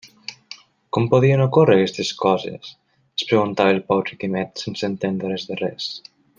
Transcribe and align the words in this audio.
«Com 0.97 1.03
podien 1.11 1.43
ocórrer 1.43 1.75
aquestes 1.81 2.09
coses?», 2.23 2.71
es 3.21 3.27
preguntava 3.33 3.77
el 3.77 3.85
pobre 3.93 4.19
Quimet 4.25 4.65
sense 4.67 4.93
entendre 4.95 5.35
res 5.35 5.51
de 5.53 5.61
res. 5.65 5.95